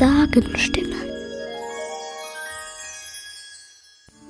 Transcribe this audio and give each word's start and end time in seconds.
Sagenstimme. 0.00 0.96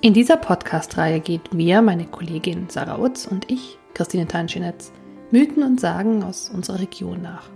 In 0.01 0.15
dieser 0.15 0.37
Podcast-Reihe 0.37 1.21
geht 1.21 1.43
wir, 1.53 1.81
meine 1.81 2.07
Kollegin 2.07 2.69
Sarah 2.69 2.99
Utz 2.99 3.27
und 3.27 3.51
ich, 3.51 3.79
Christine 3.95 4.27
Tanschinetz, 4.27 4.91
Mythen 5.31 5.63
und 5.63 5.81
Sagen 5.81 6.25
aus 6.25 6.51
unserer 6.53 6.81
Region 6.81 7.23
nach. 7.23 7.49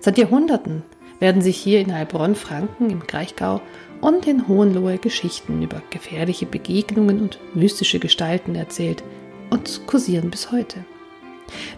Seit 0.00 0.18
Jahrhunderten 0.18 0.82
werden 1.18 1.40
sich 1.40 1.56
hier 1.56 1.80
in 1.80 1.94
Heilbronn-Franken 1.94 2.90
im 2.90 3.06
Kraichgau 3.06 3.62
und 4.00 4.26
in 4.26 4.46
Hohenlohe 4.46 4.98
Geschichten 4.98 5.62
über 5.62 5.80
gefährliche 5.88 6.44
Begegnungen 6.44 7.22
und 7.22 7.38
mystische 7.54 8.00
Gestalten 8.00 8.54
erzählt 8.54 9.02
und 9.48 9.86
kursieren 9.86 10.30
bis 10.30 10.52
heute. 10.52 10.84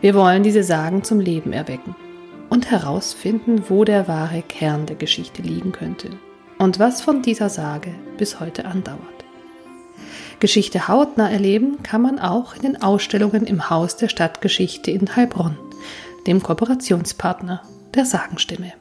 Wir 0.00 0.14
wollen 0.14 0.42
diese 0.42 0.64
Sagen 0.64 1.04
zum 1.04 1.20
Leben 1.20 1.52
erwecken 1.52 1.94
und 2.52 2.70
herausfinden, 2.70 3.70
wo 3.70 3.82
der 3.82 4.08
wahre 4.08 4.42
Kern 4.42 4.84
der 4.84 4.96
Geschichte 4.96 5.40
liegen 5.40 5.72
könnte 5.72 6.10
und 6.58 6.78
was 6.78 7.00
von 7.00 7.22
dieser 7.22 7.48
Sage 7.48 7.94
bis 8.18 8.40
heute 8.40 8.66
andauert. 8.66 9.00
Geschichte 10.38 10.86
hautnah 10.86 11.30
erleben 11.30 11.82
kann 11.82 12.02
man 12.02 12.18
auch 12.18 12.54
in 12.54 12.60
den 12.60 12.82
Ausstellungen 12.82 13.46
im 13.46 13.70
Haus 13.70 13.96
der 13.96 14.08
Stadtgeschichte 14.08 14.90
in 14.90 15.16
Heilbronn, 15.16 15.56
dem 16.26 16.42
Kooperationspartner 16.42 17.62
der 17.94 18.04
Sagenstimme. 18.04 18.74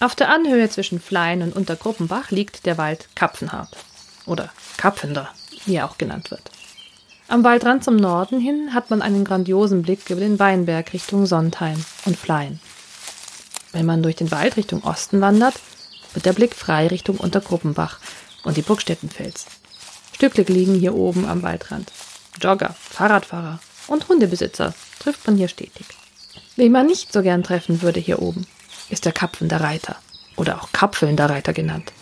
Auf 0.00 0.14
der 0.14 0.30
Anhöhe 0.30 0.70
zwischen 0.70 1.00
Flein 1.00 1.42
und 1.42 1.54
Untergruppenbach 1.54 2.30
liegt 2.30 2.64
der 2.64 2.78
Wald 2.78 3.10
Kapfenhardt 3.14 3.76
oder 4.24 4.48
Kapfender, 4.78 5.28
wie 5.66 5.74
er 5.74 5.84
auch 5.84 5.98
genannt 5.98 6.30
wird. 6.30 6.50
Am 7.30 7.44
Waldrand 7.44 7.84
zum 7.84 7.94
Norden 7.94 8.40
hin 8.40 8.74
hat 8.74 8.90
man 8.90 9.02
einen 9.02 9.24
grandiosen 9.24 9.82
Blick 9.82 10.10
über 10.10 10.18
den 10.18 10.40
Weinberg 10.40 10.92
Richtung 10.92 11.26
Sontheim 11.26 11.80
und 12.04 12.16
Flein. 12.16 12.58
Wenn 13.70 13.86
man 13.86 14.02
durch 14.02 14.16
den 14.16 14.32
Wald 14.32 14.56
Richtung 14.56 14.82
Osten 14.82 15.20
wandert, 15.20 15.54
wird 16.12 16.26
der 16.26 16.32
Blick 16.32 16.56
frei 16.56 16.88
Richtung 16.88 17.18
Untergruppenbach 17.18 18.00
und 18.42 18.56
die 18.56 18.62
Burgstettenfels. 18.62 19.46
Stücklich 20.12 20.48
liegen 20.48 20.74
hier 20.74 20.96
oben 20.96 21.24
am 21.24 21.44
Waldrand. 21.44 21.92
Jogger, 22.40 22.74
Fahrradfahrer 22.76 23.60
und 23.86 24.08
Hundebesitzer 24.08 24.74
trifft 24.98 25.24
man 25.24 25.36
hier 25.36 25.46
stetig. 25.46 25.86
Wen 26.56 26.72
man 26.72 26.86
nicht 26.86 27.12
so 27.12 27.22
gern 27.22 27.44
treffen 27.44 27.80
würde 27.80 28.00
hier 28.00 28.20
oben, 28.20 28.44
ist 28.88 29.04
der 29.04 29.12
Kapfender 29.12 29.60
Reiter 29.60 29.94
oder 30.34 30.60
auch 30.60 30.72
Kapfelnder 30.72 31.30
Reiter 31.30 31.52
genannt. 31.52 31.92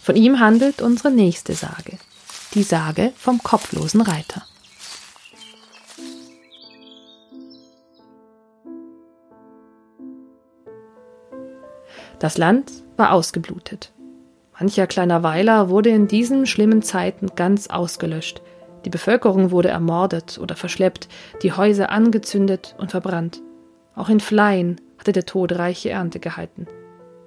Von 0.00 0.16
ihm 0.16 0.40
handelt 0.40 0.80
unsere 0.80 1.10
nächste 1.10 1.54
Sage, 1.54 1.98
die 2.54 2.62
Sage 2.62 3.12
vom 3.18 3.42
kopflosen 3.42 4.00
Reiter. 4.00 4.46
Das 12.22 12.38
Land 12.38 12.70
war 12.96 13.10
ausgeblutet. 13.10 13.92
Mancher 14.52 14.86
kleiner 14.86 15.24
Weiler 15.24 15.70
wurde 15.70 15.88
in 15.90 16.06
diesen 16.06 16.46
schlimmen 16.46 16.80
Zeiten 16.80 17.32
ganz 17.34 17.66
ausgelöscht. 17.66 18.42
Die 18.84 18.90
Bevölkerung 18.90 19.50
wurde 19.50 19.70
ermordet 19.70 20.38
oder 20.40 20.54
verschleppt, 20.54 21.08
die 21.42 21.50
Häuser 21.50 21.90
angezündet 21.90 22.76
und 22.78 22.92
verbrannt. 22.92 23.42
Auch 23.96 24.08
in 24.08 24.20
Fleien 24.20 24.80
hatte 24.98 25.10
der 25.10 25.26
Tod 25.26 25.50
reiche 25.50 25.90
Ernte 25.90 26.20
gehalten. 26.20 26.68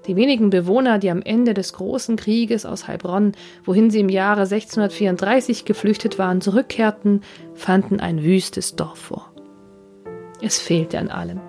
Die 0.08 0.16
wenigen 0.16 0.50
Bewohner, 0.50 0.98
die 0.98 1.12
am 1.12 1.22
Ende 1.22 1.54
des 1.54 1.74
großen 1.74 2.16
Krieges 2.16 2.66
aus 2.66 2.88
Heilbronn, 2.88 3.34
wohin 3.66 3.92
sie 3.92 4.00
im 4.00 4.08
Jahre 4.08 4.44
1634 4.44 5.66
geflüchtet 5.66 6.18
waren, 6.18 6.40
zurückkehrten, 6.40 7.20
fanden 7.54 8.00
ein 8.00 8.24
wüstes 8.24 8.78
Dorf 8.78 9.00
vor. 9.00 9.34
Es 10.42 10.58
fehlte 10.58 11.00
an 11.00 11.10
allem. 11.10 11.42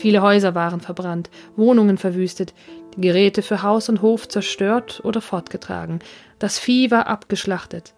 Viele 0.00 0.22
Häuser 0.22 0.54
waren 0.54 0.80
verbrannt, 0.80 1.28
Wohnungen 1.56 1.98
verwüstet, 1.98 2.54
die 2.96 3.02
Geräte 3.02 3.42
für 3.42 3.62
Haus 3.62 3.88
und 3.88 4.02
Hof 4.02 4.28
zerstört 4.28 5.00
oder 5.04 5.20
fortgetragen, 5.20 6.00
das 6.38 6.58
Vieh 6.58 6.90
war 6.90 7.06
abgeschlachtet. 7.06 7.94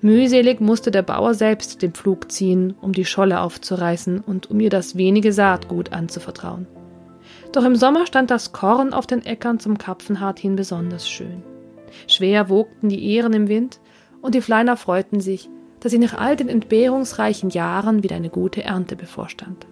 Mühselig 0.00 0.60
musste 0.60 0.90
der 0.90 1.02
Bauer 1.02 1.34
selbst 1.34 1.80
den 1.80 1.92
Pflug 1.92 2.30
ziehen, 2.30 2.74
um 2.80 2.92
die 2.92 3.04
Scholle 3.04 3.40
aufzureißen 3.40 4.20
und 4.20 4.50
um 4.50 4.60
ihr 4.60 4.70
das 4.70 4.96
wenige 4.96 5.32
Saatgut 5.32 5.92
anzuvertrauen. 5.92 6.66
Doch 7.52 7.64
im 7.64 7.76
Sommer 7.76 8.06
stand 8.06 8.30
das 8.30 8.52
Korn 8.52 8.92
auf 8.92 9.06
den 9.06 9.24
Äckern 9.24 9.60
zum 9.60 9.78
Kapfenhart 9.78 10.38
hin 10.38 10.56
besonders 10.56 11.08
schön. 11.08 11.42
Schwer 12.06 12.48
wogten 12.48 12.88
die 12.88 13.14
Ähren 13.14 13.32
im 13.32 13.48
Wind, 13.48 13.80
und 14.20 14.34
die 14.34 14.40
Fleiner 14.40 14.76
freuten 14.76 15.20
sich, 15.20 15.48
dass 15.80 15.92
sie 15.92 15.98
nach 15.98 16.14
all 16.14 16.34
den 16.34 16.48
entbehrungsreichen 16.48 17.50
Jahren 17.50 18.02
wieder 18.02 18.16
eine 18.16 18.30
gute 18.30 18.64
Ernte 18.64 18.96
bevorstand. 18.96 19.66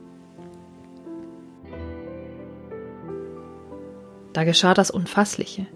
Da 4.33 4.45
geschah 4.45 4.75
das 4.75 4.91
Unfassliche. 4.91 5.67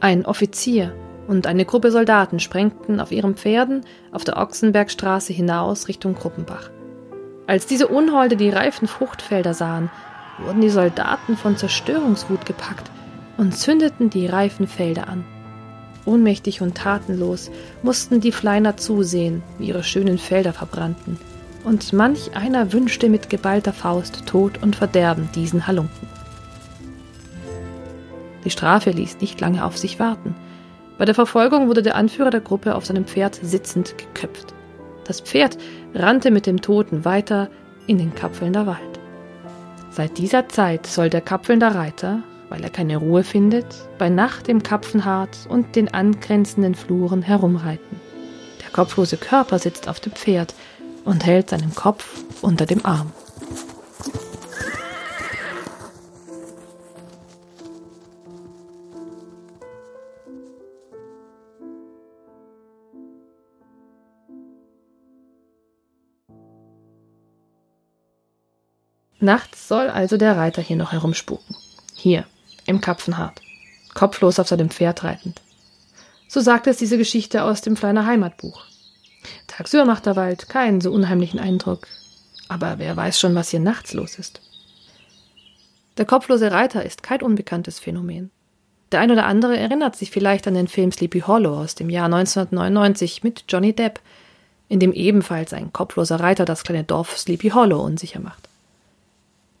Ein 0.00 0.26
Offizier 0.26 0.94
und 1.26 1.46
eine 1.46 1.64
Gruppe 1.64 1.90
Soldaten 1.90 2.38
sprengten 2.38 3.00
auf 3.00 3.10
ihren 3.10 3.34
Pferden 3.34 3.84
auf 4.12 4.24
der 4.24 4.36
Ochsenbergstraße 4.36 5.32
hinaus 5.32 5.88
Richtung 5.88 6.14
Gruppenbach. 6.14 6.70
Als 7.46 7.66
diese 7.66 7.88
Unholde 7.88 8.36
die 8.36 8.50
reifen 8.50 8.88
Fruchtfelder 8.88 9.54
sahen, 9.54 9.90
wurden 10.38 10.60
die 10.60 10.70
Soldaten 10.70 11.36
von 11.36 11.56
Zerstörungswut 11.56 12.44
gepackt 12.46 12.90
und 13.36 13.56
zündeten 13.56 14.10
die 14.10 14.26
reifen 14.26 14.66
Felder 14.66 15.08
an. 15.08 15.24
Ohnmächtig 16.04 16.60
und 16.60 16.76
tatenlos 16.76 17.50
mussten 17.82 18.20
die 18.20 18.32
Fleiner 18.32 18.76
zusehen, 18.76 19.42
wie 19.58 19.68
ihre 19.68 19.82
schönen 19.82 20.18
Felder 20.18 20.52
verbrannten, 20.52 21.18
und 21.64 21.92
manch 21.92 22.36
einer 22.36 22.72
wünschte 22.72 23.08
mit 23.08 23.28
geballter 23.28 23.72
Faust 23.72 24.24
Tod 24.26 24.62
und 24.62 24.76
Verderben 24.76 25.28
diesen 25.34 25.66
Halunken. 25.66 26.15
Die 28.46 28.50
Strafe 28.50 28.90
ließ 28.90 29.20
nicht 29.20 29.40
lange 29.40 29.64
auf 29.64 29.76
sich 29.76 29.98
warten. 29.98 30.36
Bei 30.98 31.04
der 31.04 31.16
Verfolgung 31.16 31.66
wurde 31.66 31.82
der 31.82 31.96
Anführer 31.96 32.30
der 32.30 32.40
Gruppe 32.40 32.76
auf 32.76 32.86
seinem 32.86 33.04
Pferd 33.04 33.34
sitzend 33.42 33.98
geköpft. 33.98 34.54
Das 35.04 35.20
Pferd 35.20 35.58
rannte 35.94 36.30
mit 36.30 36.46
dem 36.46 36.62
Toten 36.62 37.04
weiter 37.04 37.50
in 37.88 37.98
den 37.98 38.14
Kapfelnder 38.14 38.68
Wald. 38.68 39.00
Seit 39.90 40.16
dieser 40.16 40.48
Zeit 40.48 40.86
soll 40.86 41.10
der 41.10 41.22
kapfelnder 41.22 41.74
Reiter, 41.74 42.22
weil 42.48 42.62
er 42.62 42.70
keine 42.70 42.98
Ruhe 42.98 43.24
findet, 43.24 43.66
bei 43.98 44.10
Nacht 44.10 44.46
im 44.46 44.62
Kapfenhart 44.62 45.36
und 45.48 45.74
den 45.74 45.92
angrenzenden 45.92 46.76
Fluren 46.76 47.22
herumreiten. 47.22 48.00
Der 48.62 48.70
kopflose 48.70 49.16
Körper 49.16 49.58
sitzt 49.58 49.88
auf 49.88 49.98
dem 49.98 50.12
Pferd 50.12 50.54
und 51.04 51.26
hält 51.26 51.50
seinen 51.50 51.74
Kopf 51.74 52.22
unter 52.42 52.64
dem 52.64 52.86
Arm. 52.86 53.10
Nachts 69.26 69.66
soll 69.66 69.90
also 69.90 70.16
der 70.16 70.36
Reiter 70.36 70.62
hier 70.62 70.76
noch 70.76 70.92
herumspuken. 70.92 71.56
Hier, 71.96 72.26
im 72.64 72.80
Kapfenhart. 72.80 73.40
Kopflos 73.92 74.38
auf 74.38 74.46
seinem 74.46 74.70
Pferd 74.70 75.02
reitend. 75.02 75.42
So 76.28 76.40
sagt 76.40 76.68
es 76.68 76.76
diese 76.76 76.96
Geschichte 76.96 77.42
aus 77.42 77.60
dem 77.60 77.76
Fleiner 77.76 78.06
Heimatbuch. 78.06 78.62
Tagsüber 79.48 79.84
macht 79.84 80.06
der 80.06 80.14
Wald 80.14 80.48
keinen 80.48 80.80
so 80.80 80.92
unheimlichen 80.92 81.40
Eindruck. 81.40 81.88
Aber 82.46 82.78
wer 82.78 82.96
weiß 82.96 83.18
schon, 83.18 83.34
was 83.34 83.48
hier 83.50 83.58
nachts 83.58 83.94
los 83.94 84.16
ist. 84.16 84.40
Der 85.98 86.04
kopflose 86.04 86.52
Reiter 86.52 86.84
ist 86.84 87.02
kein 87.02 87.20
unbekanntes 87.20 87.80
Phänomen. 87.80 88.30
Der 88.92 89.00
ein 89.00 89.10
oder 89.10 89.26
andere 89.26 89.58
erinnert 89.58 89.96
sich 89.96 90.12
vielleicht 90.12 90.46
an 90.46 90.54
den 90.54 90.68
Film 90.68 90.92
Sleepy 90.92 91.22
Hollow 91.22 91.58
aus 91.58 91.74
dem 91.74 91.90
Jahr 91.90 92.06
1999 92.06 93.24
mit 93.24 93.42
Johnny 93.48 93.72
Depp, 93.72 93.98
in 94.68 94.78
dem 94.78 94.92
ebenfalls 94.92 95.52
ein 95.52 95.72
kopfloser 95.72 96.20
Reiter 96.20 96.44
das 96.44 96.62
kleine 96.62 96.84
Dorf 96.84 97.18
Sleepy 97.18 97.48
Hollow 97.48 97.82
unsicher 97.82 98.20
macht. 98.20 98.45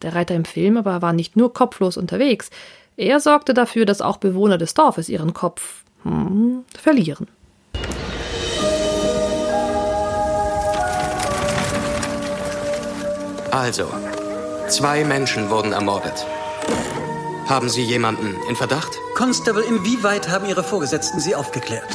Der 0.02 0.14
Reiter 0.14 0.34
im 0.34 0.44
Film 0.44 0.76
aber 0.76 1.02
war 1.02 1.12
nicht 1.12 1.36
nur 1.36 1.52
kopflos 1.52 1.96
unterwegs, 1.96 2.50
er 2.96 3.20
sorgte 3.20 3.52
dafür, 3.52 3.84
dass 3.84 4.00
auch 4.00 4.16
Bewohner 4.16 4.56
des 4.58 4.74
Dorfes 4.74 5.08
ihren 5.08 5.34
Kopf 5.34 5.84
hm, 6.02 6.64
verlieren. 6.78 7.26
Also, 13.50 13.86
zwei 14.68 15.04
Menschen 15.04 15.50
wurden 15.50 15.72
ermordet. 15.72 16.26
Haben 17.46 17.68
Sie 17.68 17.82
jemanden 17.82 18.34
in 18.48 18.56
Verdacht? 18.56 18.98
Constable, 19.14 19.62
inwieweit 19.62 20.28
haben 20.28 20.46
Ihre 20.46 20.64
Vorgesetzten 20.64 21.20
Sie 21.20 21.34
aufgeklärt? 21.34 21.88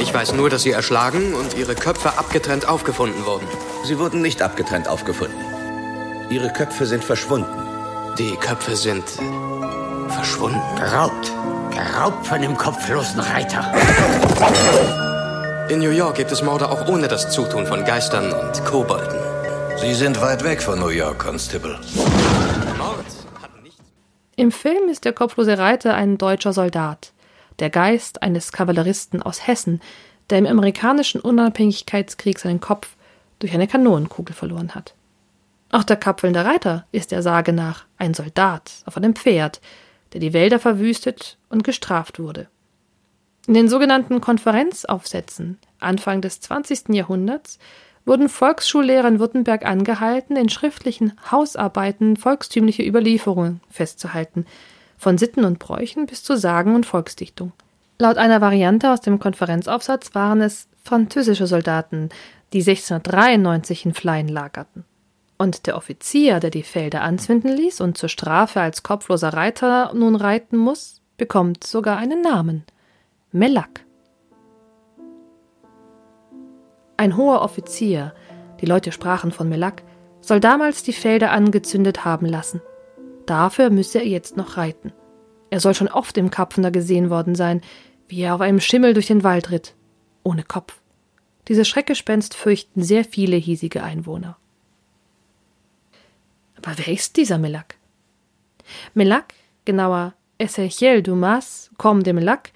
Ich 0.00 0.12
weiß 0.12 0.32
nur, 0.32 0.50
dass 0.50 0.64
sie 0.64 0.72
erschlagen 0.72 1.32
und 1.34 1.56
ihre 1.56 1.76
Köpfe 1.76 2.18
abgetrennt 2.18 2.68
aufgefunden 2.68 3.24
wurden. 3.24 3.46
Sie 3.84 3.98
wurden 3.98 4.20
nicht 4.20 4.42
abgetrennt 4.42 4.88
aufgefunden. 4.88 5.38
Ihre 6.32 6.48
Köpfe 6.50 6.86
sind 6.86 7.04
verschwunden. 7.04 7.62
Die 8.18 8.34
Köpfe 8.36 8.74
sind 8.74 9.04
verschwunden. 10.08 10.62
Geraubt. 10.76 11.30
Geraubt 11.70 12.26
von 12.26 12.40
dem 12.40 12.56
kopflosen 12.56 13.20
Reiter. 13.20 13.70
In 15.68 15.80
New 15.80 15.90
York 15.90 16.16
gibt 16.16 16.32
es 16.32 16.42
Morde 16.42 16.70
auch 16.70 16.88
ohne 16.88 17.06
das 17.06 17.30
Zutun 17.30 17.66
von 17.66 17.84
Geistern 17.84 18.32
und 18.32 18.64
Kobolden. 18.64 19.20
Sie 19.76 19.92
sind 19.92 20.22
weit 20.22 20.42
weg 20.42 20.62
von 20.62 20.80
New 20.80 20.88
York, 20.88 21.18
Constable. 21.18 21.78
Im 24.36 24.52
Film 24.52 24.88
ist 24.88 25.04
der 25.04 25.12
kopflose 25.12 25.58
Reiter 25.58 25.94
ein 25.94 26.16
deutscher 26.16 26.54
Soldat, 26.54 27.12
der 27.58 27.68
Geist 27.68 28.22
eines 28.22 28.52
Kavalleristen 28.52 29.22
aus 29.22 29.46
Hessen, 29.46 29.82
der 30.30 30.38
im 30.38 30.46
amerikanischen 30.46 31.20
Unabhängigkeitskrieg 31.20 32.38
seinen 32.38 32.60
Kopf 32.60 32.96
durch 33.38 33.52
eine 33.52 33.68
Kanonenkugel 33.68 34.34
verloren 34.34 34.74
hat. 34.74 34.94
Auch 35.72 35.84
der 35.84 35.96
kapfelnde 35.96 36.44
Reiter 36.44 36.86
ist 36.92 37.12
der 37.12 37.22
Sage 37.22 37.54
nach 37.54 37.86
ein 37.96 38.12
Soldat 38.12 38.82
auf 38.84 38.98
einem 38.98 39.16
Pferd, 39.16 39.62
der 40.12 40.20
die 40.20 40.34
Wälder 40.34 40.58
verwüstet 40.58 41.38
und 41.48 41.64
gestraft 41.64 42.18
wurde. 42.18 42.48
In 43.46 43.54
den 43.54 43.68
sogenannten 43.68 44.20
Konferenzaufsätzen 44.20 45.58
Anfang 45.80 46.20
des 46.20 46.40
20. 46.40 46.90
Jahrhunderts 46.90 47.58
wurden 48.04 48.28
Volksschullehrer 48.28 49.08
in 49.08 49.18
Württemberg 49.18 49.64
angehalten, 49.64 50.36
in 50.36 50.50
schriftlichen 50.50 51.14
Hausarbeiten 51.30 52.18
volkstümliche 52.18 52.82
Überlieferungen 52.82 53.60
festzuhalten, 53.70 54.44
von 54.98 55.16
Sitten 55.16 55.44
und 55.44 55.58
Bräuchen 55.58 56.04
bis 56.04 56.22
zu 56.22 56.36
Sagen 56.36 56.74
und 56.74 56.84
Volksdichtung. 56.84 57.52
Laut 57.98 58.18
einer 58.18 58.42
Variante 58.42 58.92
aus 58.92 59.00
dem 59.00 59.18
Konferenzaufsatz 59.18 60.14
waren 60.14 60.42
es 60.42 60.68
französische 60.84 61.46
Soldaten, 61.46 62.10
die 62.52 62.60
1693 62.60 63.86
in 63.86 63.94
Fleien 63.94 64.28
lagerten. 64.28 64.84
Und 65.42 65.66
der 65.66 65.76
Offizier, 65.76 66.38
der 66.38 66.50
die 66.50 66.62
Felder 66.62 67.02
anzünden 67.02 67.50
ließ 67.50 67.80
und 67.80 67.98
zur 67.98 68.08
Strafe 68.08 68.60
als 68.60 68.84
kopfloser 68.84 69.30
Reiter 69.30 69.92
nun 69.92 70.14
reiten 70.14 70.56
muss, 70.56 71.00
bekommt 71.16 71.64
sogar 71.64 71.96
einen 71.96 72.22
Namen 72.22 72.62
Mellack. 73.32 73.84
Ein 76.96 77.16
hoher 77.16 77.42
Offizier, 77.42 78.14
die 78.60 78.66
Leute 78.66 78.92
sprachen 78.92 79.32
von 79.32 79.48
Mellack, 79.48 79.82
soll 80.20 80.38
damals 80.38 80.84
die 80.84 80.92
Felder 80.92 81.32
angezündet 81.32 82.04
haben 82.04 82.26
lassen. 82.26 82.62
Dafür 83.26 83.70
müsse 83.70 83.98
er 83.98 84.06
jetzt 84.06 84.36
noch 84.36 84.56
reiten. 84.56 84.92
Er 85.50 85.58
soll 85.58 85.74
schon 85.74 85.88
oft 85.88 86.16
im 86.18 86.30
Kapfener 86.30 86.70
gesehen 86.70 87.10
worden 87.10 87.34
sein, 87.34 87.62
wie 88.06 88.20
er 88.20 88.36
auf 88.36 88.42
einem 88.42 88.60
Schimmel 88.60 88.94
durch 88.94 89.08
den 89.08 89.24
Wald 89.24 89.50
ritt, 89.50 89.74
ohne 90.22 90.44
Kopf. 90.44 90.80
Dieses 91.48 91.66
Schreckgespenst 91.66 92.34
fürchten 92.34 92.84
sehr 92.84 93.04
viele 93.04 93.34
hiesige 93.34 93.82
Einwohner. 93.82 94.36
Aber 96.62 96.78
wer 96.78 96.88
ist 96.88 97.16
dieser 97.16 97.38
Mellack? 97.38 97.76
Mellack, 98.94 99.34
genauer 99.64 100.14
Ezechiel 100.38 101.02
Dumas, 101.02 101.70
Comte 101.76 102.04
de 102.04 102.12
Mellack, 102.12 102.52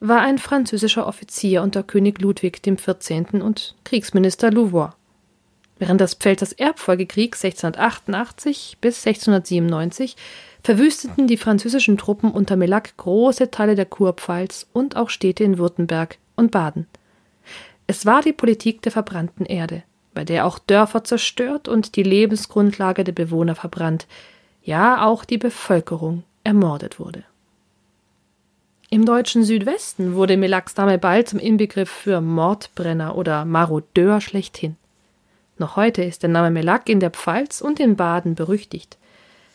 war 0.00 0.20
ein 0.20 0.38
französischer 0.38 1.06
Offizier 1.06 1.62
unter 1.62 1.82
König 1.82 2.20
Ludwig 2.20 2.62
XIV. 2.62 3.34
und 3.34 3.76
Kriegsminister 3.84 4.50
Louvois. 4.50 4.92
Während 5.78 6.00
des 6.00 6.14
Pfälzers 6.14 6.52
Erbfolgekriegs 6.52 7.44
1688 7.44 8.78
bis 8.80 9.06
1697 9.06 10.16
verwüsteten 10.62 11.26
die 11.26 11.38
französischen 11.38 11.96
Truppen 11.96 12.30
unter 12.30 12.56
Mellack 12.56 12.96
große 12.96 13.50
Teile 13.50 13.74
der 13.74 13.86
Kurpfalz 13.86 14.66
und 14.72 14.96
auch 14.96 15.10
Städte 15.10 15.44
in 15.44 15.58
Württemberg 15.58 16.18
und 16.36 16.50
Baden. 16.50 16.86
Es 17.86 18.04
war 18.06 18.22
die 18.22 18.34
Politik 18.34 18.82
der 18.82 18.92
verbrannten 18.92 19.46
Erde, 19.46 19.82
bei 20.20 20.24
der 20.26 20.44
auch 20.44 20.58
Dörfer 20.58 21.02
zerstört 21.02 21.66
und 21.66 21.96
die 21.96 22.02
Lebensgrundlage 22.02 23.04
der 23.04 23.12
Bewohner 23.12 23.54
verbrannt, 23.54 24.06
ja 24.62 25.06
auch 25.06 25.24
die 25.24 25.38
Bevölkerung 25.38 26.24
ermordet 26.44 27.00
wurde. 27.00 27.24
Im 28.90 29.06
deutschen 29.06 29.44
Südwesten 29.44 30.16
wurde 30.16 30.36
Melaks 30.36 30.76
Name 30.76 30.98
bald 30.98 31.30
zum 31.30 31.38
Inbegriff 31.38 31.88
für 31.88 32.20
Mordbrenner 32.20 33.16
oder 33.16 33.46
Marodeur 33.46 34.20
schlechthin. 34.20 34.76
Noch 35.56 35.76
heute 35.76 36.04
ist 36.04 36.22
der 36.22 36.28
Name 36.28 36.50
Melak 36.50 36.90
in 36.90 37.00
der 37.00 37.12
Pfalz 37.12 37.62
und 37.62 37.80
in 37.80 37.96
Baden 37.96 38.34
berüchtigt. 38.34 38.98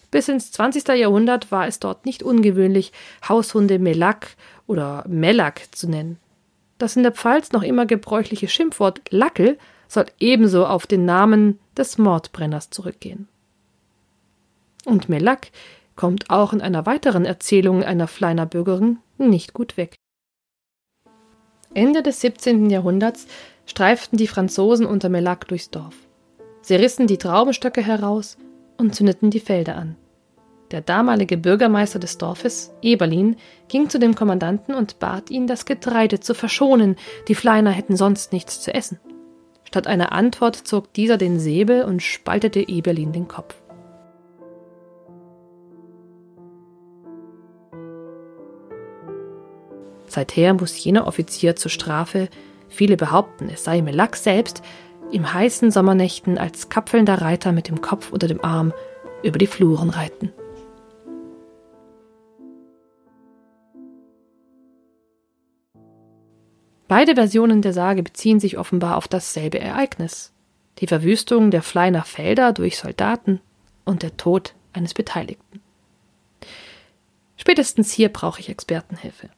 Bis 0.10 0.30
ins 0.30 0.52
20. 0.52 0.88
Jahrhundert 0.98 1.52
war 1.52 1.68
es 1.68 1.78
dort 1.78 2.08
nicht 2.08 2.24
ungewöhnlich, 2.24 2.92
Haushunde 3.30 3.78
Melak 3.78 4.30
oder 4.66 5.04
Melak 5.08 5.76
zu 5.76 5.88
nennen. 5.88 6.18
Das 6.80 6.96
in 6.96 7.04
der 7.04 7.12
Pfalz 7.12 7.52
noch 7.52 7.62
immer 7.62 7.86
gebräuchliche 7.86 8.48
Schimpfwort 8.48 9.02
Lackel 9.12 9.60
soll 9.88 10.06
ebenso 10.20 10.66
auf 10.66 10.88
den 10.88 11.06
Namen 11.06 11.60
des 11.78 11.98
Mordbrenners 11.98 12.70
zurückgehen. 12.70 13.28
Und 14.86 15.10
Melak 15.10 15.52
kommt 15.96 16.30
auch 16.30 16.54
in 16.54 16.62
einer 16.62 16.86
weiteren 16.86 17.26
Erzählung 17.26 17.84
einer 17.84 18.08
Fleiner 18.08 18.46
Bürgerin 18.46 19.00
nicht 19.18 19.54
gut 19.54 19.78
weg. 19.78 19.96
Ende 21.74 22.04
des 22.04 22.22
17. 22.22 22.70
Jahrhunderts 22.70 23.28
streiften 23.66 24.18
die 24.18 24.28
Franzosen 24.28 24.86
unter 24.86 25.10
Melac 25.10 25.48
durchs 25.48 25.70
Dorf. 25.70 25.96
Sie 26.62 26.76
rissen 26.76 27.08
die 27.08 27.18
Traubenstöcke 27.18 27.82
heraus 27.82 28.38
und 28.78 28.96
zündeten 28.96 29.30
die 29.30 29.40
Felder 29.40 29.76
an. 29.76 29.96
Der 30.72 30.82
damalige 30.82 31.38
Bürgermeister 31.38 32.00
des 32.00 32.18
Dorfes, 32.18 32.74
Eberlin, 32.82 33.36
ging 33.68 33.90
zu 33.90 34.00
dem 34.00 34.16
Kommandanten 34.16 34.74
und 34.74 35.00
bat 35.00 35.30
ihn, 35.30 35.48
das 35.48 35.66
Getreide 35.66 36.20
zu 36.20 36.34
verschonen, 36.34 36.96
die 37.28 37.36
Fleiner 37.36 37.72
hätten 37.72 37.96
sonst 37.96 38.34
nichts 38.34 38.62
zu 38.62 38.74
essen. 38.74 39.00
Statt 39.75 39.88
einer 39.88 40.13
Antwort 40.13 40.56
zog 40.56 40.94
dieser 40.94 41.18
den 41.18 41.38
Säbel 41.38 41.83
und 41.83 42.01
spaltete 42.01 42.62
Eberlin 42.62 43.12
den 43.12 43.27
Kopf. 43.27 43.56
Seither 50.07 50.54
muss 50.54 50.81
jener 50.81 51.07
Offizier 51.07 51.57
zur 51.57 51.72
Strafe, 51.72 52.30
viele 52.69 52.95
behaupten, 52.95 53.50
es 53.50 53.66
sei 53.66 53.81
Melack 53.81 54.16
selbst, 54.16 54.63
im 55.12 55.33
heißen 55.33 55.72
Sommernächten 55.72 56.38
als 56.38 56.69
kapfelnder 56.69 57.19
Reiter 57.19 57.51
mit 57.51 57.68
dem 57.68 57.81
Kopf 57.81 58.13
unter 58.13 58.30
dem 58.30 58.42
Arm 58.45 58.72
über 59.24 59.39
die 59.39 59.45
Fluren 59.45 59.89
reiten. 59.89 60.31
Beide 66.96 67.16
Versionen 67.16 67.62
der 67.62 67.74
Sage 67.74 68.04
beziehen 68.04 68.40
sich 68.40 68.58
offenbar 68.58 68.96
auf 68.96 69.10
dasselbe 69.10 69.60
Ereignis. 69.60 70.32
Die 70.80 70.88
Verwüstung 70.88 71.52
der 71.52 71.62
Fleiner 71.62 72.04
Felder 72.04 72.54
durch 72.54 72.78
Soldaten 72.78 73.42
und 73.84 74.02
der 74.02 74.16
Tod 74.16 74.54
eines 74.72 74.94
Beteiligten. 74.94 75.60
Spätestens 77.36 77.92
hier 77.92 78.08
brauche 78.08 78.40
ich 78.40 78.48
Expertenhilfe 78.48 79.30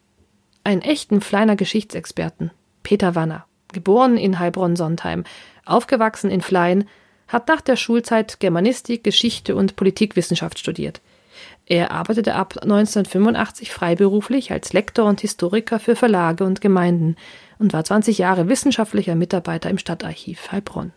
einen 0.63 0.83
echten 0.83 1.19
Fleiner 1.19 1.55
Geschichtsexperten, 1.55 2.51
Peter 2.83 3.15
Wanner, 3.15 3.47
geboren 3.73 4.17
in 4.17 4.37
Heilbronn-Sontheim, 4.37 5.23
aufgewachsen 5.65 6.29
in 6.29 6.41
Flein, 6.41 6.87
hat 7.27 7.47
nach 7.47 7.61
der 7.61 7.75
Schulzeit 7.75 8.39
Germanistik, 8.39 9.03
Geschichte 9.03 9.55
und 9.55 9.75
Politikwissenschaft 9.75 10.59
studiert. 10.59 11.01
Er 11.65 11.91
arbeitete 11.91 12.35
ab 12.35 12.57
1985 12.61 13.71
freiberuflich 13.71 14.51
als 14.51 14.73
Lektor 14.73 15.05
und 15.05 15.21
Historiker 15.21 15.79
für 15.79 15.95
Verlage 15.95 16.43
und 16.43 16.61
Gemeinden 16.61 17.15
und 17.59 17.73
war 17.73 17.83
20 17.83 18.17
Jahre 18.17 18.49
wissenschaftlicher 18.49 19.15
Mitarbeiter 19.15 19.69
im 19.69 19.77
Stadtarchiv 19.77 20.51
Heilbronn. 20.51 20.93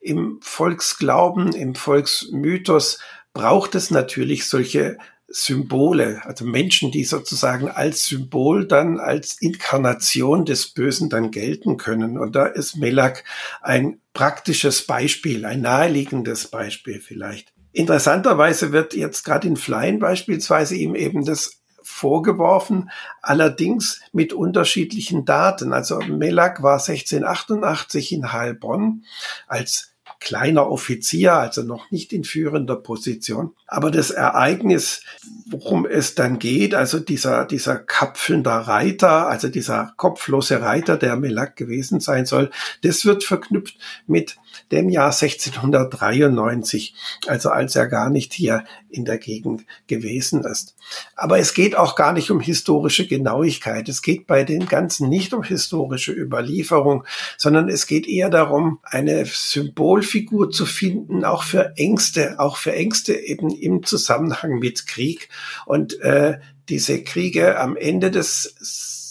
Im 0.00 0.38
Volksglauben, 0.42 1.52
im 1.54 1.74
Volksmythos 1.74 2.98
braucht 3.32 3.74
es 3.74 3.90
natürlich 3.90 4.46
solche 4.46 4.98
Symbole, 5.28 6.22
also 6.24 6.44
Menschen, 6.44 6.92
die 6.92 7.04
sozusagen 7.04 7.68
als 7.68 8.06
Symbol 8.06 8.66
dann 8.66 9.00
als 9.00 9.40
Inkarnation 9.40 10.44
des 10.44 10.68
Bösen 10.68 11.08
dann 11.08 11.30
gelten 11.30 11.76
können. 11.76 12.18
Und 12.18 12.36
da 12.36 12.46
ist 12.46 12.76
Melak 12.76 13.24
ein 13.60 13.98
praktisches 14.12 14.86
Beispiel, 14.86 15.44
ein 15.44 15.62
naheliegendes 15.62 16.48
Beispiel 16.48 17.00
vielleicht. 17.00 17.52
Interessanterweise 17.72 18.70
wird 18.70 18.94
jetzt 18.94 19.24
gerade 19.24 19.48
in 19.48 19.56
Flein 19.56 19.98
beispielsweise 19.98 20.76
ihm 20.76 20.94
eben 20.94 21.24
das 21.24 21.63
vorgeworfen, 21.94 22.90
allerdings 23.22 24.00
mit 24.12 24.32
unterschiedlichen 24.32 25.24
Daten. 25.24 25.72
Also 25.72 26.00
Melak 26.00 26.60
war 26.60 26.80
1688 26.80 28.12
in 28.12 28.32
Heilbronn 28.32 29.04
als 29.46 29.94
kleiner 30.18 30.70
Offizier, 30.70 31.34
also 31.34 31.62
noch 31.62 31.90
nicht 31.92 32.12
in 32.12 32.24
führender 32.24 32.76
Position. 32.76 33.54
Aber 33.68 33.92
das 33.92 34.10
Ereignis, 34.10 35.02
worum 35.46 35.86
es 35.86 36.16
dann 36.16 36.40
geht, 36.40 36.74
also 36.74 36.98
dieser, 36.98 37.44
dieser 37.44 37.76
kapfelnder 37.76 38.56
Reiter, 38.56 39.28
also 39.28 39.48
dieser 39.48 39.92
kopflose 39.96 40.62
Reiter, 40.62 40.96
der 40.96 41.16
Melak 41.16 41.54
gewesen 41.54 42.00
sein 42.00 42.26
soll, 42.26 42.50
das 42.82 43.04
wird 43.04 43.22
verknüpft 43.22 43.78
mit 44.06 44.36
dem 44.72 44.88
Jahr 44.88 45.12
1693, 45.12 46.94
also 47.26 47.50
als 47.50 47.76
er 47.76 47.86
gar 47.86 48.10
nicht 48.10 48.32
hier 48.32 48.64
in 48.90 49.04
der 49.04 49.18
Gegend 49.18 49.64
gewesen 49.86 50.44
ist. 50.44 50.74
Aber 51.16 51.38
es 51.38 51.54
geht 51.54 51.76
auch 51.76 51.96
gar 51.96 52.12
nicht 52.12 52.30
um 52.30 52.40
historische 52.40 53.06
Genauigkeit. 53.06 53.88
Es 53.88 54.02
geht 54.02 54.26
bei 54.26 54.44
den 54.44 54.66
Ganzen 54.66 55.08
nicht 55.08 55.34
um 55.34 55.42
historische 55.42 56.12
Überlieferung, 56.12 57.04
sondern 57.36 57.68
es 57.68 57.86
geht 57.86 58.06
eher 58.06 58.30
darum, 58.30 58.78
eine 58.82 59.24
Symbolfigur 59.26 60.50
zu 60.50 60.66
finden, 60.66 61.24
auch 61.24 61.42
für 61.42 61.76
Ängste, 61.76 62.38
auch 62.38 62.56
für 62.56 62.72
Ängste 62.72 63.14
eben 63.14 63.50
im 63.50 63.82
Zusammenhang 63.82 64.58
mit 64.58 64.86
Krieg. 64.86 65.28
Und 65.66 66.00
äh, 66.00 66.38
diese 66.68 67.02
Kriege 67.02 67.58
am 67.58 67.76
Ende 67.76 68.10
des 68.10 68.54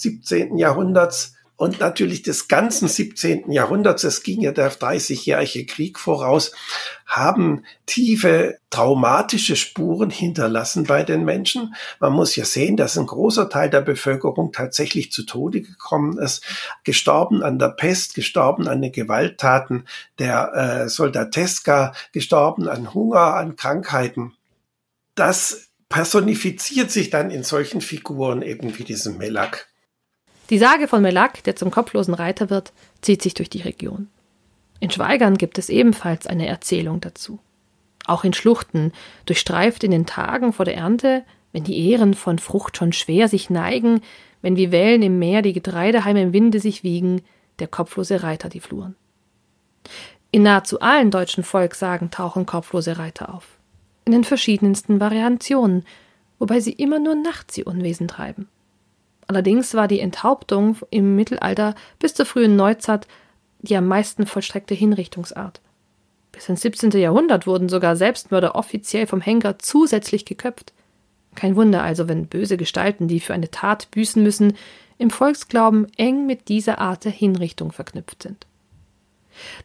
17. 0.01 0.57
Jahrhunderts 0.57 1.33
und 1.63 1.79
natürlich 1.79 2.23
des 2.23 2.49
ganzen 2.49 2.89
17. 2.89 3.49
Jahrhunderts, 3.49 4.03
es 4.03 4.21
ging 4.21 4.41
ja 4.41 4.51
der 4.51 4.69
30-jährige 4.69 5.65
Krieg 5.65 5.97
voraus, 5.97 6.51
haben 7.05 7.63
tiefe 7.85 8.57
traumatische 8.69 9.55
Spuren 9.55 10.09
hinterlassen 10.09 10.83
bei 10.83 11.03
den 11.03 11.23
Menschen. 11.23 11.73
Man 12.01 12.11
muss 12.11 12.35
ja 12.35 12.43
sehen, 12.43 12.75
dass 12.75 12.97
ein 12.97 13.05
großer 13.05 13.47
Teil 13.47 13.69
der 13.69 13.79
Bevölkerung 13.79 14.51
tatsächlich 14.51 15.13
zu 15.13 15.23
Tode 15.23 15.61
gekommen 15.61 16.17
ist, 16.17 16.43
gestorben 16.83 17.43
an 17.43 17.59
der 17.59 17.69
Pest, 17.69 18.13
gestorben 18.13 18.67
an 18.67 18.81
den 18.81 18.91
Gewalttaten 18.91 19.85
der 20.19 20.51
äh, 20.53 20.89
Soldateska, 20.89 21.93
gestorben 22.11 22.67
an 22.67 22.93
Hunger, 22.93 23.35
an 23.35 23.55
Krankheiten. 23.55 24.33
Das 25.15 25.69
personifiziert 25.87 26.91
sich 26.91 27.09
dann 27.09 27.31
in 27.31 27.43
solchen 27.43 27.79
Figuren 27.79 28.41
eben 28.41 28.77
wie 28.77 28.83
diesem 28.83 29.17
Melak. 29.17 29.72
Die 30.53 30.59
Sage 30.59 30.87
von 30.87 31.01
Melak, 31.01 31.43
der 31.45 31.55
zum 31.55 31.71
kopflosen 31.71 32.13
Reiter 32.13 32.51
wird, 32.51 32.73
zieht 33.01 33.23
sich 33.23 33.33
durch 33.33 33.49
die 33.49 33.63
Region. 33.63 34.07
In 34.79 34.91
Schweigern 34.91 35.35
gibt 35.35 35.57
es 35.57 35.67
ebenfalls 35.67 36.27
eine 36.27 36.45
Erzählung 36.45 37.01
dazu. 37.01 37.39
Auch 38.05 38.23
in 38.23 38.33
Schluchten, 38.33 38.91
durchstreift 39.25 39.83
in 39.83 39.89
den 39.89 40.05
Tagen 40.05 40.53
vor 40.53 40.65
der 40.65 40.77
Ernte, 40.77 41.23
wenn 41.53 41.63
die 41.63 41.89
Ähren 41.89 42.13
von 42.13 42.37
Frucht 42.37 42.77
schon 42.77 42.93
schwer 42.93 43.27
sich 43.29 43.49
neigen, 43.49 44.01
wenn 44.43 44.55
wie 44.55 44.71
Wellen 44.71 45.01
im 45.01 45.17
Meer 45.17 45.41
die 45.41 45.53
Getreideheime 45.53 46.21
im 46.21 46.33
Winde 46.33 46.59
sich 46.59 46.83
wiegen, 46.83 47.23
der 47.57 47.67
kopflose 47.67 48.21
Reiter 48.21 48.47
die 48.47 48.59
Fluren. 48.59 48.95
In 50.29 50.43
nahezu 50.43 50.81
allen 50.81 51.09
deutschen 51.09 51.43
Volkssagen 51.43 52.11
tauchen 52.11 52.45
kopflose 52.45 52.99
Reiter 52.99 53.33
auf. 53.33 53.57
In 54.05 54.11
den 54.11 54.23
verschiedensten 54.23 54.99
Variationen, 54.99 55.83
wobei 56.37 56.59
sie 56.59 56.73
immer 56.73 56.99
nur 56.99 57.15
nachts 57.15 57.57
ihr 57.57 57.65
Unwesen 57.65 58.07
treiben. 58.07 58.49
Allerdings 59.33 59.73
war 59.73 59.87
die 59.87 59.99
Enthauptung 59.99 60.77
im 60.91 61.15
Mittelalter 61.15 61.73
bis 61.97 62.13
zur 62.13 62.27
frühen 62.27 62.55
Neuzeit 62.55 63.07
die 63.61 63.75
am 63.75 63.87
meisten 63.87 64.27
vollstreckte 64.27 64.75
Hinrichtungsart. 64.75 65.59
Bis 66.31 66.49
ins 66.49 66.61
17. 66.61 66.91
Jahrhundert 66.91 67.47
wurden 67.47 67.67
sogar 67.67 67.95
Selbstmörder 67.95 68.53
offiziell 68.53 69.07
vom 69.07 69.21
Henker 69.21 69.57
zusätzlich 69.57 70.25
geköpft. 70.25 70.71
Kein 71.33 71.55
Wunder 71.55 71.81
also, 71.81 72.07
wenn 72.07 72.27
böse 72.27 72.57
Gestalten, 72.57 73.07
die 73.07 73.19
für 73.19 73.33
eine 73.33 73.49
Tat 73.49 73.89
büßen 73.89 74.21
müssen, 74.21 74.53
im 74.99 75.09
Volksglauben 75.09 75.87
eng 75.97 76.27
mit 76.27 76.47
dieser 76.47 76.77
Art 76.77 77.03
der 77.03 77.11
Hinrichtung 77.11 77.71
verknüpft 77.71 78.21
sind. 78.21 78.45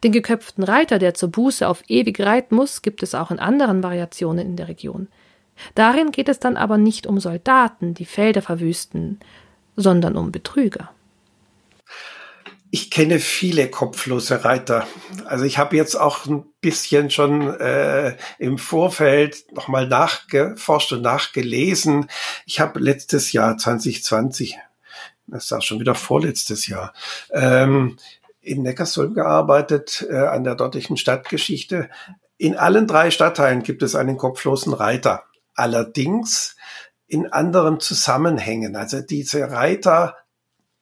Den 0.02 0.12
geköpften 0.12 0.64
Reiter, 0.64 0.98
der 0.98 1.12
zur 1.12 1.30
Buße 1.30 1.68
auf 1.68 1.82
ewig 1.88 2.18
reiten 2.20 2.54
muss, 2.54 2.80
gibt 2.80 3.02
es 3.02 3.14
auch 3.14 3.30
in 3.30 3.38
anderen 3.38 3.82
Variationen 3.82 4.46
in 4.46 4.56
der 4.56 4.68
Region. 4.68 5.08
Darin 5.74 6.10
geht 6.10 6.30
es 6.30 6.38
dann 6.38 6.56
aber 6.56 6.78
nicht 6.78 7.06
um 7.06 7.20
Soldaten, 7.20 7.92
die 7.92 8.04
Felder 8.04 8.42
verwüsten, 8.42 9.18
sondern 9.78 10.16
um 10.16 10.32
Betrüger. 10.32 10.90
Ich 12.70 12.90
kenne 12.90 13.18
viele 13.18 13.70
kopflose 13.70 14.44
Reiter. 14.44 14.86
Also 15.24 15.44
ich 15.46 15.56
habe 15.56 15.76
jetzt 15.76 15.94
auch 15.94 16.26
ein 16.26 16.44
bisschen 16.60 17.10
schon 17.10 17.58
äh, 17.60 18.16
im 18.38 18.58
Vorfeld 18.58 19.50
nochmal 19.54 19.86
nachgeforscht 19.86 20.92
und 20.92 21.00
nachgelesen. 21.00 22.10
Ich 22.44 22.60
habe 22.60 22.78
letztes 22.78 23.32
Jahr 23.32 23.56
2020, 23.56 24.58
das 25.28 25.44
ist 25.44 25.52
auch 25.52 25.62
schon 25.62 25.80
wieder 25.80 25.94
vorletztes 25.94 26.66
Jahr, 26.66 26.92
ähm, 27.30 27.96
in 28.42 28.62
Neckarsulm 28.62 29.14
gearbeitet, 29.14 30.06
äh, 30.10 30.16
an 30.16 30.44
der 30.44 30.54
dortigen 30.54 30.98
Stadtgeschichte. 30.98 31.88
In 32.36 32.56
allen 32.56 32.86
drei 32.86 33.10
Stadtteilen 33.10 33.62
gibt 33.62 33.82
es 33.82 33.94
einen 33.94 34.18
kopflosen 34.18 34.74
Reiter. 34.74 35.24
Allerdings 35.54 36.54
in 37.08 37.32
anderen 37.32 37.80
Zusammenhängen. 37.80 38.76
Also 38.76 39.00
diese 39.00 39.50
Reiter 39.50 40.16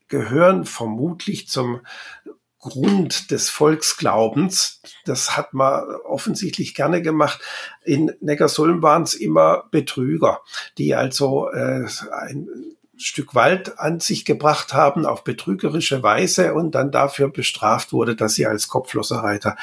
gehören 0.08 0.64
vermutlich 0.64 1.48
zum 1.48 1.80
Grund 2.58 3.30
des 3.30 3.48
Volksglaubens. 3.48 4.80
Das 5.04 5.36
hat 5.36 5.54
man 5.54 5.84
offensichtlich 6.04 6.74
gerne 6.74 7.00
gemacht. 7.00 7.40
In 7.84 8.12
Neckarsulm 8.20 8.82
waren 8.82 9.04
es 9.04 9.14
immer 9.14 9.64
Betrüger, 9.70 10.40
die 10.76 10.94
also 10.94 11.48
äh, 11.50 11.86
ein 12.10 12.48
Stück 12.96 13.34
Wald 13.34 13.78
an 13.78 14.00
sich 14.00 14.24
gebracht 14.24 14.72
haben 14.72 15.06
auf 15.06 15.22
betrügerische 15.22 16.02
Weise 16.02 16.54
und 16.54 16.74
dann 16.74 16.90
dafür 16.90 17.28
bestraft 17.28 17.92
wurde, 17.92 18.16
dass 18.16 18.34
sie 18.34 18.46
als 18.46 18.68
kopfloser 18.68 19.18
Reiter 19.18 19.56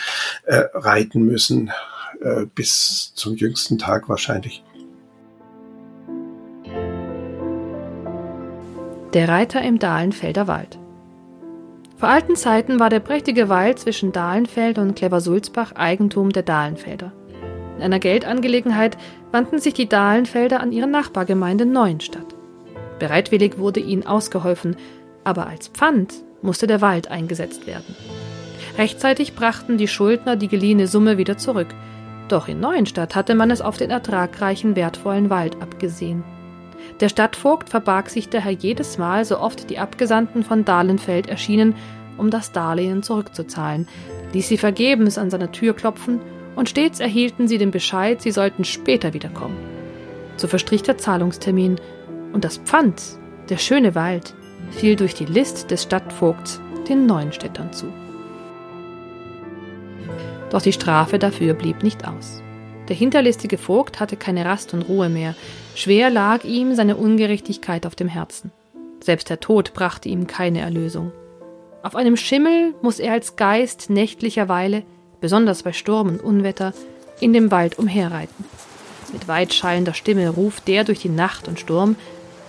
äh, 0.43 0.65
reiten 0.73 1.23
müssen, 1.23 1.71
äh, 2.21 2.45
bis 2.45 3.13
zum 3.15 3.35
jüngsten 3.35 3.79
Tag 3.79 4.07
wahrscheinlich. 4.07 4.63
Der 9.13 9.29
Reiter 9.29 9.61
im 9.61 9.77
Dahlenfelder 9.77 10.47
Wald. 10.47 10.79
Vor 11.97 12.09
alten 12.09 12.35
Zeiten 12.35 12.79
war 12.79 12.89
der 12.89 12.99
prächtige 12.99 13.47
Wald 13.47 13.77
zwischen 13.77 14.11
Dahlenfeld 14.11 14.79
und 14.79 14.95
Kleversulzbach 14.95 15.73
Eigentum 15.75 16.31
der 16.31 16.41
Dahlenfelder. 16.41 17.13
In 17.77 17.83
einer 17.83 17.99
Geldangelegenheit 17.99 18.97
wandten 19.31 19.59
sich 19.59 19.75
die 19.75 19.87
Dahlenfelder 19.87 20.61
an 20.61 20.71
ihre 20.71 20.87
Nachbargemeinde 20.87 21.67
Neuenstadt. 21.67 22.25
Bereitwillig 22.97 23.59
wurde 23.59 23.81
ihnen 23.81 24.07
ausgeholfen, 24.07 24.77
aber 25.23 25.45
als 25.45 25.67
Pfand 25.67 26.15
musste 26.41 26.65
der 26.65 26.81
Wald 26.81 27.11
eingesetzt 27.11 27.67
werden. 27.67 27.95
Rechtzeitig 28.79 29.35
brachten 29.35 29.77
die 29.77 29.87
Schuldner 29.87 30.37
die 30.37 30.47
geliehene 30.47 30.87
Summe 30.87 31.19
wieder 31.19 31.37
zurück, 31.37 31.67
doch 32.29 32.47
in 32.47 32.59
Neuenstadt 32.59 33.13
hatte 33.13 33.35
man 33.35 33.51
es 33.51 33.61
auf 33.61 33.77
den 33.77 33.91
ertragreichen, 33.91 34.75
wertvollen 34.75 35.29
Wald 35.29 35.61
abgesehen. 35.61 36.23
Der 36.99 37.09
Stadtvogt 37.09 37.69
verbarg 37.69 38.09
sich 38.09 38.29
daher 38.29 38.51
jedes 38.51 38.97
Mal, 38.97 39.25
so 39.25 39.39
oft 39.39 39.69
die 39.69 39.79
Abgesandten 39.79 40.43
von 40.43 40.65
Dahlenfeld 40.65 41.27
erschienen, 41.27 41.75
um 42.17 42.29
das 42.29 42.51
Darlehen 42.51 43.03
zurückzuzahlen, 43.03 43.87
ließ 44.33 44.47
sie 44.47 44.57
vergebens 44.57 45.17
an 45.17 45.29
seiner 45.29 45.51
Tür 45.51 45.73
klopfen, 45.73 46.21
und 46.55 46.69
stets 46.69 46.99
erhielten 46.99 47.47
sie 47.47 47.57
den 47.57 47.71
Bescheid, 47.71 48.21
sie 48.21 48.31
sollten 48.31 48.63
später 48.63 49.13
wiederkommen. 49.13 49.57
So 50.37 50.47
verstrich 50.47 50.83
der 50.83 50.97
Zahlungstermin, 50.97 51.77
und 52.31 52.43
das 52.43 52.57
Pfand, 52.57 53.01
der 53.49 53.57
schöne 53.57 53.95
Wald, 53.95 54.35
fiel 54.71 54.95
durch 54.95 55.15
die 55.15 55.25
List 55.25 55.71
des 55.71 55.83
Stadtvogts 55.83 56.61
den 56.87 57.05
Neuenstädtern 57.05 57.73
zu. 57.73 57.87
Doch 60.51 60.61
die 60.61 60.73
Strafe 60.73 61.17
dafür 61.17 61.55
blieb 61.55 61.81
nicht 61.81 62.07
aus. 62.07 62.42
Der 62.89 62.95
hinterlistige 62.95 63.57
Vogt 63.57 63.99
hatte 63.99 64.17
keine 64.17 64.45
Rast 64.45 64.73
und 64.73 64.83
Ruhe 64.83 65.09
mehr. 65.09 65.35
Schwer 65.75 66.09
lag 66.09 66.43
ihm 66.43 66.75
seine 66.75 66.97
Ungerechtigkeit 66.97 67.85
auf 67.85 67.95
dem 67.95 68.07
Herzen. 68.07 68.51
Selbst 68.99 69.29
der 69.29 69.39
Tod 69.39 69.73
brachte 69.73 70.09
ihm 70.09 70.27
keine 70.27 70.59
Erlösung. 70.59 71.11
Auf 71.81 71.95
einem 71.95 72.17
Schimmel 72.17 72.73
muss 72.81 72.99
er 72.99 73.13
als 73.13 73.35
Geist 73.35 73.89
nächtlicherweile, 73.89 74.83
besonders 75.19 75.63
bei 75.63 75.73
Sturm 75.73 76.09
und 76.09 76.23
Unwetter, 76.23 76.73
in 77.19 77.33
dem 77.33 77.51
Wald 77.51 77.79
umherreiten. 77.79 78.45
Mit 79.11 79.27
weitschallender 79.27 79.93
Stimme 79.93 80.29
ruft 80.29 80.67
der 80.67 80.83
durch 80.83 80.99
die 80.99 81.09
Nacht 81.09 81.47
und 81.47 81.59
Sturm, 81.59 81.95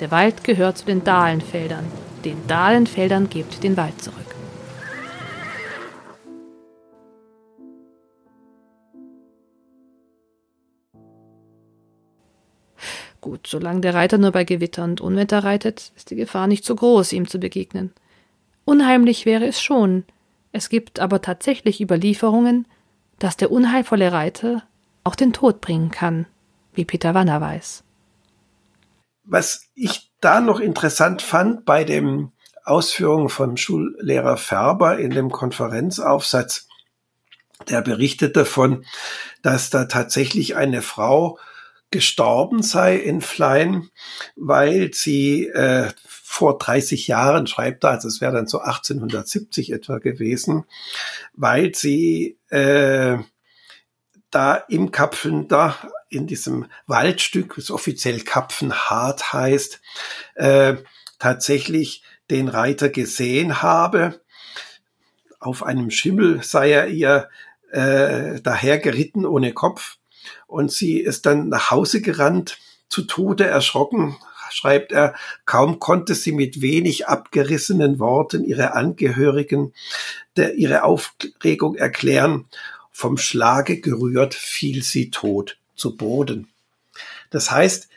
der 0.00 0.10
Wald 0.10 0.44
gehört 0.44 0.78
zu 0.78 0.86
den 0.86 1.04
Dahlenfeldern, 1.04 1.84
den 2.24 2.36
Dahlenfeldern 2.48 3.28
gebt 3.28 3.62
den 3.62 3.76
Wald 3.76 4.02
zurück. 4.02 4.33
Gut, 13.24 13.46
solange 13.46 13.80
der 13.80 13.94
Reiter 13.94 14.18
nur 14.18 14.32
bei 14.32 14.44
Gewitter 14.44 14.84
und 14.84 15.00
Unwetter 15.00 15.44
reitet, 15.44 15.92
ist 15.96 16.10
die 16.10 16.14
Gefahr 16.14 16.46
nicht 16.46 16.62
so 16.62 16.74
groß, 16.74 17.14
ihm 17.14 17.26
zu 17.26 17.38
begegnen. 17.38 17.90
Unheimlich 18.66 19.24
wäre 19.24 19.46
es 19.46 19.62
schon. 19.62 20.04
Es 20.52 20.68
gibt 20.68 21.00
aber 21.00 21.22
tatsächlich 21.22 21.80
Überlieferungen, 21.80 22.68
dass 23.18 23.38
der 23.38 23.50
unheilvolle 23.50 24.12
Reiter 24.12 24.62
auch 25.04 25.14
den 25.14 25.32
Tod 25.32 25.62
bringen 25.62 25.90
kann, 25.90 26.26
wie 26.74 26.84
Peter 26.84 27.14
Wanner 27.14 27.40
weiß. 27.40 27.82
Was 29.24 29.68
ich 29.74 30.12
da 30.20 30.42
noch 30.42 30.60
interessant 30.60 31.22
fand 31.22 31.64
bei 31.64 31.84
dem 31.84 32.30
Ausführungen 32.62 33.30
von 33.30 33.56
Schullehrer 33.56 34.36
Färber 34.36 34.98
in 34.98 35.12
dem 35.12 35.30
Konferenzaufsatz, 35.30 36.68
der 37.70 37.80
berichtet 37.80 38.36
davon, 38.36 38.84
dass 39.40 39.70
da 39.70 39.86
tatsächlich 39.86 40.56
eine 40.56 40.82
Frau 40.82 41.38
gestorben 41.94 42.60
sei 42.60 42.96
in 42.96 43.20
Flein, 43.20 43.88
weil 44.34 44.92
sie 44.92 45.46
äh, 45.46 45.92
vor 46.08 46.58
30 46.58 47.06
Jahren, 47.06 47.46
schreibt 47.46 47.84
er, 47.84 47.90
also 47.90 48.08
es 48.08 48.20
wäre 48.20 48.32
dann 48.32 48.48
so 48.48 48.58
1870 48.58 49.70
etwa 49.70 49.98
gewesen, 49.98 50.64
weil 51.34 51.72
sie 51.72 52.36
äh, 52.48 53.18
da 54.32 54.56
im 54.56 54.90
Kapfeln, 54.90 55.46
da 55.46 55.78
in 56.08 56.26
diesem 56.26 56.66
Waldstück, 56.88 57.54
das 57.54 57.70
offiziell 57.70 58.22
Kapfenhart 58.22 59.32
heißt, 59.32 59.80
äh, 60.34 60.74
tatsächlich 61.20 62.02
den 62.28 62.48
Reiter 62.48 62.88
gesehen 62.88 63.62
habe. 63.62 64.20
Auf 65.38 65.62
einem 65.62 65.92
Schimmel 65.92 66.42
sei 66.42 66.72
er 66.72 66.88
ihr 66.88 67.28
äh, 67.70 68.40
daher 68.40 68.80
geritten 68.80 69.26
ohne 69.26 69.52
Kopf 69.52 69.98
und 70.46 70.72
sie 70.72 70.98
ist 70.98 71.26
dann 71.26 71.48
nach 71.48 71.70
Hause 71.70 72.00
gerannt, 72.00 72.58
zu 72.88 73.02
Tode 73.02 73.44
erschrocken, 73.46 74.16
schreibt 74.50 74.92
er, 74.92 75.14
kaum 75.46 75.80
konnte 75.80 76.14
sie 76.14 76.32
mit 76.32 76.60
wenig 76.60 77.08
abgerissenen 77.08 77.98
Worten 77.98 78.44
ihre 78.44 78.74
Angehörigen 78.74 79.74
der, 80.36 80.54
ihre 80.54 80.84
Aufregung 80.84 81.74
erklären. 81.74 82.46
Vom 82.90 83.16
Schlage 83.16 83.80
gerührt 83.80 84.34
fiel 84.34 84.82
sie 84.82 85.10
tot 85.10 85.58
zu 85.74 85.96
Boden. 85.96 86.48
Das 87.30 87.50
heißt, 87.50 87.88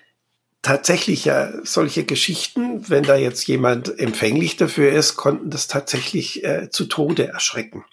tatsächlich 0.63 1.25
ja 1.25 1.53
solche 1.63 2.03
Geschichten, 2.03 2.89
wenn 2.89 3.03
da 3.03 3.15
jetzt 3.15 3.47
jemand 3.47 3.99
empfänglich 3.99 4.57
dafür 4.57 4.91
ist, 4.91 5.15
konnten 5.15 5.51
das 5.51 5.67
tatsächlich 5.67 6.43
äh, 6.43 6.69
zu 6.71 6.85
Tode 6.85 7.27
erschrecken. 7.27 7.85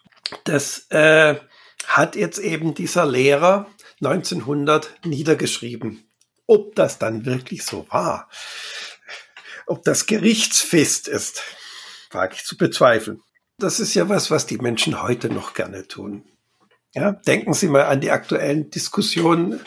Das 0.44 0.86
äh, 0.88 1.36
hat 1.86 2.16
jetzt 2.16 2.38
eben 2.38 2.74
dieser 2.74 3.04
Lehrer 3.04 3.66
1900 4.04 5.00
niedergeschrieben. 5.04 6.04
Ob 6.46 6.74
das 6.74 6.98
dann 6.98 7.24
wirklich 7.24 7.64
so 7.64 7.86
war, 7.90 8.28
ob 9.66 9.82
das 9.84 10.06
gerichtsfest 10.06 11.08
ist, 11.08 11.42
wage 12.10 12.34
ich 12.34 12.44
zu 12.44 12.56
bezweifeln. 12.56 13.22
Das 13.58 13.80
ist 13.80 13.94
ja 13.94 14.08
was, 14.08 14.30
was 14.30 14.46
die 14.46 14.58
Menschen 14.58 15.02
heute 15.02 15.28
noch 15.28 15.54
gerne 15.54 15.86
tun. 15.86 16.24
Ja, 16.92 17.12
denken 17.12 17.54
Sie 17.54 17.68
mal 17.68 17.84
an 17.84 18.00
die 18.00 18.10
aktuellen 18.10 18.70
Diskussionen 18.70 19.60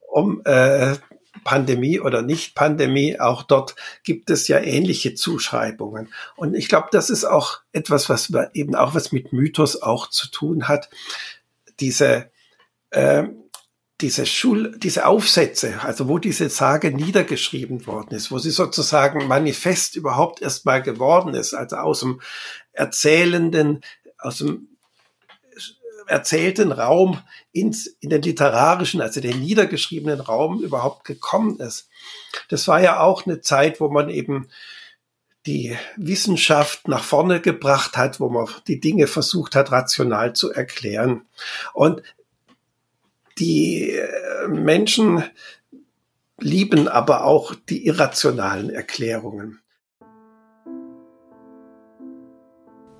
um 0.00 0.42
äh, 0.44 0.96
Pandemie 1.44 2.00
oder 2.00 2.22
nicht 2.22 2.54
Pandemie. 2.54 3.18
Auch 3.18 3.42
dort 3.42 3.74
gibt 4.02 4.30
es 4.30 4.48
ja 4.48 4.58
ähnliche 4.58 5.14
Zuschreibungen. 5.14 6.12
Und 6.36 6.54
ich 6.54 6.68
glaube, 6.68 6.88
das 6.92 7.10
ist 7.10 7.24
auch 7.24 7.60
etwas, 7.72 8.08
was 8.08 8.32
eben 8.54 8.74
auch 8.74 8.94
was 8.94 9.12
mit 9.12 9.32
Mythos 9.32 9.80
auch 9.80 10.08
zu 10.08 10.30
tun 10.30 10.68
hat. 10.68 10.90
Diese 11.80 12.30
äh, 12.90 13.24
diese 14.00 14.26
Schul, 14.26 14.76
diese 14.78 15.06
Aufsätze, 15.06 15.80
also 15.82 16.08
wo 16.08 16.18
diese 16.18 16.50
Sage 16.50 16.90
niedergeschrieben 16.90 17.86
worden 17.86 18.14
ist, 18.14 18.32
wo 18.32 18.38
sie 18.38 18.50
sozusagen 18.50 19.28
manifest 19.28 19.94
überhaupt 19.94 20.42
erstmal 20.42 20.82
geworden 20.82 21.34
ist, 21.34 21.54
also 21.54 21.76
aus 21.76 22.00
dem 22.00 22.20
erzählenden, 22.72 23.82
aus 24.18 24.38
dem 24.38 24.68
erzählten 26.06 26.72
Raum 26.72 27.20
ins, 27.52 27.86
in 27.86 28.10
den 28.10 28.22
literarischen, 28.22 29.00
also 29.00 29.20
den 29.20 29.40
niedergeschriebenen 29.40 30.20
Raum 30.20 30.60
überhaupt 30.60 31.04
gekommen 31.04 31.58
ist. 31.60 31.88
Das 32.48 32.68
war 32.68 32.80
ja 32.80 33.00
auch 33.00 33.26
eine 33.26 33.40
Zeit, 33.40 33.80
wo 33.80 33.88
man 33.88 34.10
eben 34.10 34.48
die 35.46 35.76
Wissenschaft 35.96 36.88
nach 36.88 37.04
vorne 37.04 37.40
gebracht 37.40 37.96
hat, 37.96 38.18
wo 38.18 38.28
man 38.28 38.48
die 38.66 38.80
Dinge 38.80 39.06
versucht 39.06 39.54
hat, 39.54 39.72
rational 39.72 40.34
zu 40.34 40.52
erklären. 40.52 41.26
Und 41.74 42.02
die 43.38 43.90
äh, 43.90 44.48
Menschen 44.48 45.24
lieben 46.38 46.88
aber 46.88 47.24
auch 47.24 47.54
die 47.54 47.86
irrationalen 47.86 48.70
Erklärungen. 48.70 49.60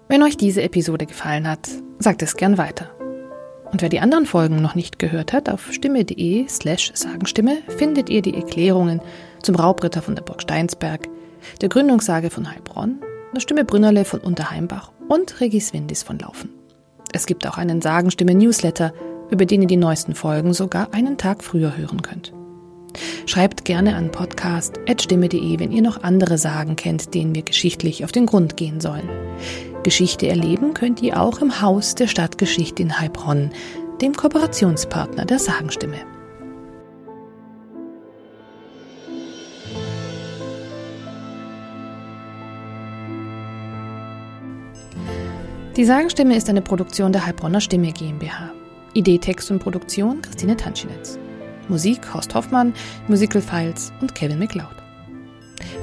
Wenn 0.09 0.23
euch 0.23 0.37
diese 0.37 0.63
Episode 0.63 1.07
gefallen 1.07 1.49
hat, 1.49 1.69
sagt 1.99 2.23
es 2.23 2.37
gern 2.37 2.59
weiter. 2.59 2.91
Und 3.71 3.83
wer 3.83 3.89
die 3.89 4.01
anderen 4.01 4.27
Folgen 4.27 4.63
noch 4.63 4.77
nicht 4.77 4.99
gehört 4.99 5.33
hat, 5.33 5.49
auf 5.49 5.73
stimme.de 5.73 6.47
slash 6.49 6.93
Sagenstimme 6.95 7.59
findet 7.77 8.09
ihr 8.09 8.23
die 8.23 8.35
Erklärungen 8.35 9.01
zum 9.43 9.57
Raubritter 9.57 10.03
von 10.03 10.15
der 10.15 10.23
Burg 10.23 10.43
Steinsberg, 10.43 11.09
der 11.61 11.69
Gründungssage 11.69 12.31
von 12.31 12.49
Heilbronn, 12.49 13.01
der 13.35 13.41
Stimme 13.41 13.65
Brünnerle 13.65 14.05
von 14.05 14.21
Unterheimbach 14.21 14.93
und 15.09 15.41
Regis 15.41 15.73
Windis 15.73 16.03
von 16.05 16.19
Laufen. 16.19 16.51
Es 17.13 17.27
gibt 17.27 17.47
auch 17.47 17.59
einen 17.59 17.81
Sagenstimme-Newsletter, 17.81 18.93
über 19.31 19.47
den 19.47 19.63
ihr 19.63 19.69
die 19.69 19.77
neuesten 19.77 20.15
Folgen 20.15 20.53
sogar 20.53 20.89
einen 20.93 21.17
Tag 21.17 21.43
früher 21.45 21.77
hören 21.77 22.03
könnt. 22.03 22.33
Schreibt 23.27 23.65
gerne 23.65 23.97
an 23.97 24.11
podcast.stimme.de, 24.11 25.59
wenn 25.59 25.73
ihr 25.73 25.83
noch 25.83 26.03
andere 26.03 26.39
Sagen 26.39 26.77
kennt, 26.77 27.15
denen 27.15 27.35
wir 27.35 27.43
geschichtlich 27.43 28.05
auf 28.05 28.13
den 28.13 28.27
Grund 28.27 28.57
gehen 28.57 28.81
sollen. 28.81 29.09
Geschichte 29.83 30.29
erleben 30.29 30.75
könnt 30.75 31.03
ihr 31.03 31.21
auch 31.21 31.41
im 31.41 31.61
Haus 31.61 31.95
der 31.95 32.07
Stadtgeschichte 32.07 32.83
in 32.83 32.99
Heilbronn, 32.99 33.51
dem 34.01 34.15
Kooperationspartner 34.15 35.25
der 35.25 35.39
Sagenstimme. 35.39 35.99
Die 45.77 45.85
Sagenstimme 45.85 46.37
ist 46.37 46.49
eine 46.49 46.63
Produktion 46.63 47.13
der 47.13 47.27
Heilbronner 47.27 47.61
Stimme 47.61 47.93
GmbH. 47.93 48.54
Idee, 48.95 49.19
Text 49.19 49.51
und 49.51 49.59
Produktion 49.59 50.23
Christine 50.23 50.57
Tanschinetz. 50.57 51.19
Musik 51.69 52.13
Horst 52.13 52.35
Hoffmann, 52.35 52.73
Musical 53.09 53.43
Files 53.43 53.93
und 54.01 54.15
Kevin 54.15 54.39
McLeod. 54.39 54.77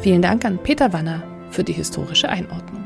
Vielen 0.01 0.21
Dank 0.21 0.45
an 0.45 0.57
Peter 0.61 0.91
Wanner 0.93 1.23
für 1.49 1.63
die 1.63 1.73
historische 1.73 2.29
Einordnung. 2.29 2.80